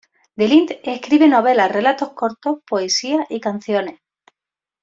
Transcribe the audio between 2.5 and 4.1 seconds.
poesía y canciones.